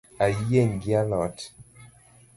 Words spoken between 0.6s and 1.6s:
gi a lot